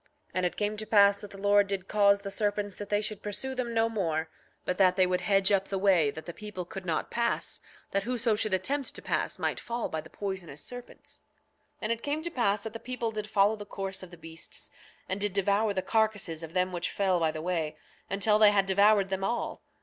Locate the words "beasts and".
14.17-15.21